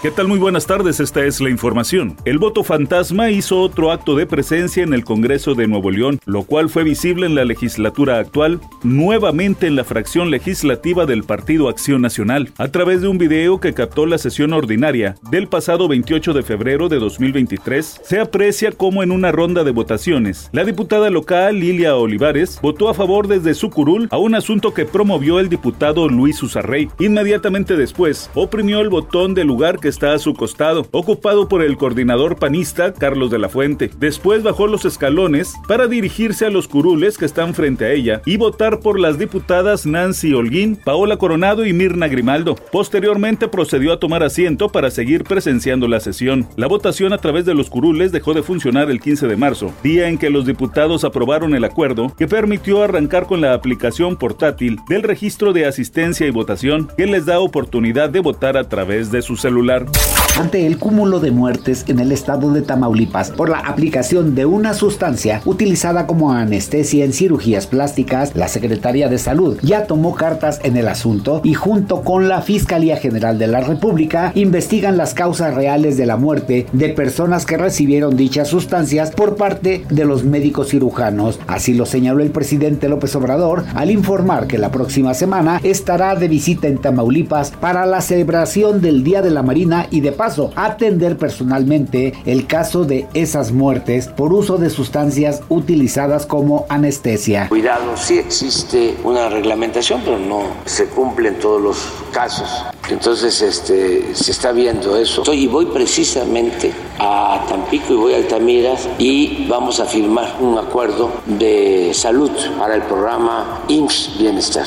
¿Qué 0.00 0.12
tal? 0.12 0.28
Muy 0.28 0.38
buenas 0.38 0.64
tardes, 0.64 1.00
esta 1.00 1.24
es 1.24 1.40
la 1.40 1.50
información. 1.50 2.16
El 2.24 2.38
voto 2.38 2.62
fantasma 2.62 3.30
hizo 3.30 3.60
otro 3.60 3.90
acto 3.90 4.14
de 4.14 4.26
presencia 4.26 4.84
en 4.84 4.94
el 4.94 5.04
Congreso 5.04 5.56
de 5.56 5.66
Nuevo 5.66 5.90
León, 5.90 6.20
lo 6.24 6.44
cual 6.44 6.68
fue 6.68 6.84
visible 6.84 7.26
en 7.26 7.34
la 7.34 7.44
legislatura 7.44 8.20
actual, 8.20 8.60
nuevamente 8.84 9.66
en 9.66 9.74
la 9.74 9.82
fracción 9.82 10.30
legislativa 10.30 11.04
del 11.04 11.24
Partido 11.24 11.68
Acción 11.68 12.00
Nacional, 12.00 12.52
a 12.58 12.68
través 12.68 13.02
de 13.02 13.08
un 13.08 13.18
video 13.18 13.58
que 13.58 13.74
captó 13.74 14.06
la 14.06 14.18
sesión 14.18 14.52
ordinaria 14.52 15.16
del 15.32 15.48
pasado 15.48 15.88
28 15.88 16.32
de 16.32 16.44
febrero 16.44 16.88
de 16.88 17.00
2023, 17.00 18.00
se 18.04 18.20
aprecia 18.20 18.70
cómo 18.70 19.02
en 19.02 19.10
una 19.10 19.32
ronda 19.32 19.64
de 19.64 19.72
votaciones, 19.72 20.48
la 20.52 20.62
diputada 20.62 21.10
local 21.10 21.58
Lilia 21.58 21.96
Olivares 21.96 22.60
votó 22.62 22.88
a 22.88 22.94
favor 22.94 23.26
desde 23.26 23.52
su 23.52 23.68
curul 23.68 24.06
a 24.12 24.18
un 24.18 24.36
asunto 24.36 24.72
que 24.72 24.84
promovió 24.84 25.40
el 25.40 25.48
diputado 25.48 26.08
Luis 26.08 26.40
Usarrey. 26.40 26.88
Inmediatamente 27.00 27.76
después, 27.76 28.30
oprimió 28.36 28.80
el 28.80 28.90
botón 28.90 29.34
del 29.34 29.48
lugar 29.48 29.80
que 29.80 29.87
está 29.88 30.12
a 30.12 30.18
su 30.18 30.34
costado, 30.34 30.86
ocupado 30.90 31.48
por 31.48 31.62
el 31.62 31.76
coordinador 31.76 32.36
panista 32.36 32.92
Carlos 32.92 33.30
de 33.30 33.38
la 33.38 33.48
Fuente. 33.48 33.90
Después 33.98 34.42
bajó 34.42 34.66
los 34.66 34.84
escalones 34.84 35.54
para 35.66 35.86
dirigirse 35.86 36.46
a 36.46 36.50
los 36.50 36.68
curules 36.68 37.18
que 37.18 37.24
están 37.24 37.54
frente 37.54 37.84
a 37.84 37.92
ella 37.92 38.22
y 38.24 38.36
votar 38.36 38.80
por 38.80 39.00
las 39.00 39.18
diputadas 39.18 39.86
Nancy 39.86 40.34
Holguín, 40.34 40.76
Paola 40.76 41.16
Coronado 41.16 41.66
y 41.66 41.72
Mirna 41.72 42.08
Grimaldo. 42.08 42.54
Posteriormente 42.70 43.48
procedió 43.48 43.92
a 43.92 44.00
tomar 44.00 44.22
asiento 44.22 44.68
para 44.68 44.90
seguir 44.90 45.24
presenciando 45.24 45.88
la 45.88 46.00
sesión. 46.00 46.46
La 46.56 46.66
votación 46.66 47.12
a 47.12 47.18
través 47.18 47.44
de 47.44 47.54
los 47.54 47.70
curules 47.70 48.12
dejó 48.12 48.34
de 48.34 48.42
funcionar 48.42 48.90
el 48.90 49.00
15 49.00 49.26
de 49.26 49.36
marzo, 49.36 49.72
día 49.82 50.08
en 50.08 50.18
que 50.18 50.30
los 50.30 50.46
diputados 50.46 51.04
aprobaron 51.04 51.54
el 51.54 51.64
acuerdo 51.64 52.14
que 52.16 52.28
permitió 52.28 52.82
arrancar 52.82 53.26
con 53.26 53.40
la 53.40 53.54
aplicación 53.54 54.16
portátil 54.16 54.78
del 54.88 55.02
registro 55.02 55.52
de 55.52 55.66
asistencia 55.66 56.26
y 56.26 56.30
votación 56.30 56.88
que 56.96 57.06
les 57.06 57.26
da 57.26 57.40
oportunidad 57.40 58.10
de 58.10 58.20
votar 58.20 58.56
a 58.56 58.68
través 58.68 59.10
de 59.10 59.22
su 59.22 59.36
celular 59.36 59.77
escuchar. 59.84 60.27
Ante 60.38 60.68
el 60.68 60.78
cúmulo 60.78 61.18
de 61.18 61.32
muertes 61.32 61.84
en 61.88 61.98
el 61.98 62.12
estado 62.12 62.52
de 62.52 62.62
Tamaulipas 62.62 63.32
por 63.32 63.48
la 63.48 63.58
aplicación 63.58 64.36
de 64.36 64.46
una 64.46 64.72
sustancia 64.72 65.42
utilizada 65.44 66.06
como 66.06 66.30
anestesia 66.32 67.04
en 67.04 67.12
cirugías 67.12 67.66
plásticas, 67.66 68.36
la 68.36 68.46
Secretaría 68.46 69.08
de 69.08 69.18
Salud 69.18 69.58
ya 69.62 69.88
tomó 69.88 70.14
cartas 70.14 70.60
en 70.62 70.76
el 70.76 70.86
asunto 70.86 71.40
y 71.42 71.54
junto 71.54 72.02
con 72.02 72.28
la 72.28 72.40
Fiscalía 72.40 72.98
General 72.98 73.36
de 73.36 73.48
la 73.48 73.62
República 73.62 74.30
investigan 74.36 74.96
las 74.96 75.12
causas 75.12 75.54
reales 75.54 75.96
de 75.96 76.06
la 76.06 76.16
muerte 76.16 76.66
de 76.70 76.90
personas 76.90 77.44
que 77.44 77.56
recibieron 77.56 78.16
dichas 78.16 78.46
sustancias 78.46 79.10
por 79.10 79.34
parte 79.34 79.86
de 79.90 80.04
los 80.04 80.22
médicos 80.22 80.68
cirujanos. 80.68 81.40
Así 81.48 81.74
lo 81.74 81.84
señaló 81.84 82.22
el 82.22 82.30
presidente 82.30 82.88
López 82.88 83.16
Obrador 83.16 83.64
al 83.74 83.90
informar 83.90 84.46
que 84.46 84.58
la 84.58 84.70
próxima 84.70 85.14
semana 85.14 85.60
estará 85.64 86.14
de 86.14 86.28
visita 86.28 86.68
en 86.68 86.78
Tamaulipas 86.78 87.50
para 87.50 87.86
la 87.86 88.00
celebración 88.00 88.80
del 88.80 89.02
Día 89.02 89.20
de 89.20 89.30
la 89.30 89.42
Marina 89.42 89.88
y 89.90 90.00
de 90.00 90.12
paso 90.28 90.52
atender 90.56 91.16
personalmente 91.16 92.12
el 92.26 92.46
caso 92.46 92.84
de 92.84 93.06
esas 93.14 93.50
muertes 93.50 94.08
por 94.08 94.30
uso 94.34 94.58
de 94.58 94.68
sustancias 94.68 95.40
utilizadas 95.48 96.26
como 96.26 96.66
anestesia. 96.68 97.48
Cuidado, 97.48 97.96
sí 97.96 98.18
existe 98.18 98.94
una 99.04 99.30
reglamentación, 99.30 100.02
pero 100.04 100.18
no 100.18 100.42
se 100.66 100.84
cumple 100.84 101.30
en 101.30 101.38
todos 101.38 101.62
los 101.62 101.78
casos. 102.12 102.46
Entonces 102.90 103.40
este, 103.40 104.14
se 104.14 104.32
está 104.32 104.52
viendo 104.52 104.98
eso. 104.98 105.22
Y 105.32 105.46
voy 105.46 105.64
precisamente 105.64 106.72
a 106.98 107.46
Tampico 107.48 107.94
y 107.94 107.96
voy 107.96 108.12
a 108.12 108.16
Altamira 108.18 108.74
y 108.98 109.46
vamos 109.48 109.80
a 109.80 109.86
firmar 109.86 110.36
un 110.40 110.58
acuerdo 110.58 111.10
de 111.24 111.92
salud 111.94 112.32
para 112.58 112.74
el 112.74 112.82
programa 112.82 113.62
IMSS 113.68 114.18
Bienestar. 114.18 114.66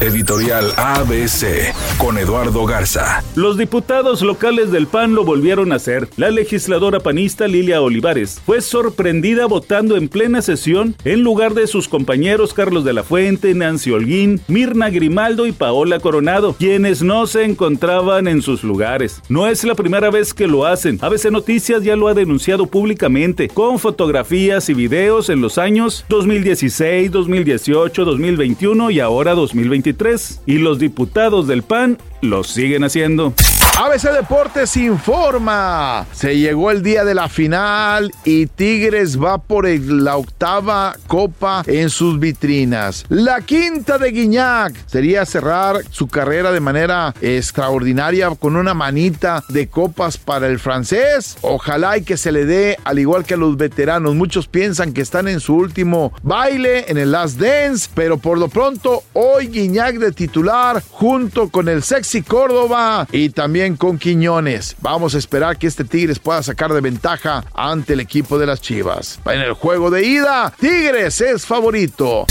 Editorial 0.00 0.74
ABC 0.76 1.72
con 1.98 2.18
Eduardo 2.18 2.64
Garza. 2.66 3.22
Los 3.34 3.58
diputados 3.58 4.22
locales 4.22 4.70
del 4.70 4.86
PAN 4.86 5.14
lo 5.14 5.24
volvieron 5.24 5.72
a 5.72 5.76
hacer. 5.76 6.08
La 6.16 6.30
legisladora 6.30 7.00
panista 7.00 7.46
Lilia 7.46 7.82
Olivares 7.82 8.40
fue 8.44 8.60
sorprendida 8.60 9.46
votando 9.46 9.96
en 9.96 10.08
plena 10.08 10.40
sesión 10.40 10.96
en 11.04 11.22
lugar 11.22 11.54
de 11.54 11.66
sus 11.66 11.88
compañeros 11.88 12.54
Carlos 12.54 12.84
de 12.84 12.92
la 12.92 13.02
Fuente, 13.02 13.54
Nancy 13.54 13.90
Holguín, 13.90 14.40
Mirna 14.48 14.90
Grimaldo 14.90 15.46
y 15.46 15.52
Paola 15.52 16.00
Coronado, 16.00 16.54
quienes 16.58 17.02
no 17.02 17.26
se 17.26 17.44
encontraban 17.44 18.28
en 18.28 18.42
sus 18.42 18.64
lugares. 18.64 19.20
No 19.28 19.46
es 19.46 19.64
la 19.64 19.74
primera 19.74 20.10
vez 20.10 20.32
que 20.32 20.46
lo 20.46 20.66
hacen. 20.66 20.98
ABC 21.00 21.30
Noticias 21.30 21.82
ya 21.82 21.96
lo 21.96 22.08
ha 22.08 22.14
denunciado 22.14 22.66
públicamente 22.66 23.48
con 23.48 23.78
fotografías 23.78 24.68
y 24.68 24.74
videos 24.74 25.28
en 25.28 25.40
los 25.40 25.58
años 25.58 26.04
2016, 26.08 27.10
2018, 27.10 28.04
2021 28.04 28.90
y 28.90 29.00
ahora 29.00 29.34
2023 29.34 30.42
y 30.46 30.58
los 30.58 30.78
diputados 30.78 31.46
del 31.46 31.62
PAN 31.62 31.83
lo 32.20 32.44
siguen 32.44 32.84
haciendo. 32.84 33.34
ABC 33.76 34.12
Deportes 34.12 34.76
informa. 34.76 36.06
Se 36.12 36.38
llegó 36.38 36.70
el 36.70 36.84
día 36.84 37.04
de 37.04 37.12
la 37.12 37.28
final 37.28 38.12
y 38.24 38.46
Tigres 38.46 39.20
va 39.20 39.38
por 39.38 39.68
la 39.68 40.16
octava 40.16 40.96
copa 41.08 41.64
en 41.66 41.90
sus 41.90 42.20
vitrinas. 42.20 43.04
La 43.08 43.40
quinta 43.40 43.98
de 43.98 44.12
Guiñac 44.12 44.76
sería 44.86 45.26
cerrar 45.26 45.78
su 45.90 46.06
carrera 46.06 46.52
de 46.52 46.60
manera 46.60 47.14
extraordinaria 47.20 48.30
con 48.36 48.54
una 48.54 48.74
manita 48.74 49.42
de 49.48 49.66
copas 49.66 50.18
para 50.18 50.46
el 50.46 50.60
francés. 50.60 51.36
Ojalá 51.40 51.98
y 51.98 52.04
que 52.04 52.16
se 52.16 52.30
le 52.30 52.46
dé 52.46 52.78
al 52.84 53.00
igual 53.00 53.24
que 53.24 53.34
a 53.34 53.38
los 53.38 53.56
veteranos. 53.56 54.14
Muchos 54.14 54.46
piensan 54.46 54.92
que 54.92 55.00
están 55.00 55.26
en 55.26 55.40
su 55.40 55.56
último 55.56 56.12
baile 56.22 56.84
en 56.86 56.96
el 56.96 57.10
Last 57.10 57.40
Dance, 57.40 57.90
pero 57.92 58.18
por 58.18 58.38
lo 58.38 58.46
pronto 58.46 59.02
hoy 59.14 59.48
Guiñac 59.48 59.96
de 59.96 60.12
titular 60.12 60.80
junto 60.90 61.48
con 61.48 61.68
el 61.68 61.82
sexy 61.82 62.22
Córdoba 62.22 63.08
y 63.10 63.30
también 63.30 63.63
con 63.72 63.98
Quiñones. 63.98 64.76
Vamos 64.82 65.14
a 65.14 65.18
esperar 65.18 65.56
que 65.56 65.66
este 65.66 65.84
Tigres 65.84 66.18
pueda 66.18 66.42
sacar 66.42 66.72
de 66.72 66.82
ventaja 66.82 67.44
ante 67.54 67.94
el 67.94 68.00
equipo 68.00 68.38
de 68.38 68.46
las 68.46 68.60
Chivas. 68.60 69.18
En 69.24 69.40
el 69.40 69.54
juego 69.54 69.90
de 69.90 70.04
ida, 70.04 70.52
Tigres 70.60 71.20
es 71.22 71.46
favorito. 71.46 72.26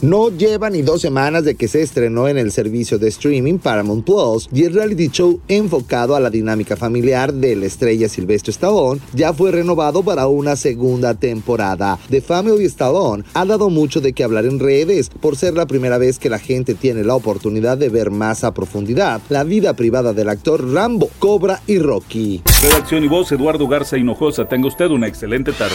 No 0.00 0.30
lleva 0.30 0.70
ni 0.70 0.82
dos 0.82 1.00
semanas 1.00 1.44
de 1.44 1.56
que 1.56 1.66
se 1.66 1.82
estrenó 1.82 2.28
en 2.28 2.38
el 2.38 2.52
servicio 2.52 2.98
de 2.98 3.08
streaming 3.08 3.58
Paramount 3.58 4.04
Plus 4.04 4.48
y 4.52 4.64
el 4.64 4.74
reality 4.74 5.08
show 5.08 5.40
enfocado 5.48 6.14
a 6.14 6.20
la 6.20 6.30
dinámica 6.30 6.76
familiar 6.76 7.34
de 7.34 7.56
la 7.56 7.66
estrella 7.66 8.08
Silvestre 8.08 8.52
Stallone 8.52 9.00
ya 9.12 9.32
fue 9.32 9.50
renovado 9.50 10.02
para 10.02 10.28
una 10.28 10.54
segunda 10.56 11.14
temporada. 11.14 11.98
The 12.10 12.20
Family 12.20 12.64
Stallone 12.66 13.24
ha 13.34 13.44
dado 13.44 13.70
mucho 13.70 14.00
de 14.00 14.12
qué 14.12 14.24
hablar 14.24 14.44
en 14.44 14.60
redes 14.60 15.10
por 15.10 15.36
ser 15.36 15.54
la 15.54 15.66
primera 15.66 15.98
vez 15.98 16.18
que 16.18 16.30
la 16.30 16.38
gente 16.38 16.74
tiene 16.74 17.02
la 17.02 17.14
oportunidad 17.14 17.76
de 17.76 17.88
ver 17.88 18.10
más 18.10 18.44
a 18.44 18.54
profundidad 18.54 19.20
la 19.28 19.44
vida 19.44 19.74
privada 19.74 20.12
del 20.12 20.28
actor 20.28 20.72
Rambo, 20.72 21.10
Cobra 21.18 21.60
y 21.66 21.78
Rocky. 21.78 22.42
Redacción 22.62 23.04
y 23.04 23.08
voz 23.08 23.32
Eduardo 23.32 23.66
Garza 23.66 23.98
Hinojosa. 23.98 24.46
Tenga 24.46 24.68
usted 24.68 24.90
una 24.90 25.08
excelente 25.08 25.52
tarde. 25.52 25.74